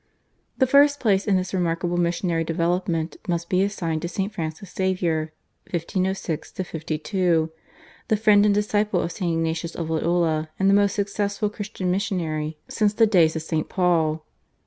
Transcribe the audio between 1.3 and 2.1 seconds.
this remarkable